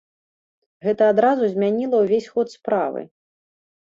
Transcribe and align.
Гэта 0.87 1.03
адразу 1.13 1.43
змяніла 1.51 1.97
ўвесь 2.07 2.31
ход 2.37 2.47
справы. 2.59 3.01